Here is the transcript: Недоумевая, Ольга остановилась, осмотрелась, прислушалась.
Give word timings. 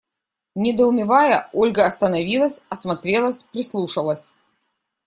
Недоумевая, 0.55 1.51
Ольга 1.53 1.85
остановилась, 1.85 2.65
осмотрелась, 2.69 3.43
прислушалась. 3.43 4.33